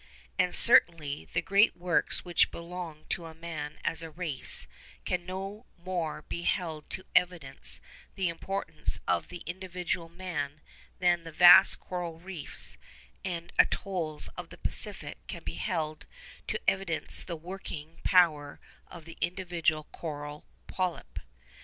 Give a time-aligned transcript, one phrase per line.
[0.39, 4.65] And certainly, the great works which belong to man as a race
[5.05, 7.79] can no more be held to evidence
[8.15, 10.61] the importance of the individual man
[10.97, 12.79] than the vast coral reefs
[13.23, 16.07] and atolls of the Pacific can be held
[16.47, 21.19] to evidence the working power of the individual coral polype.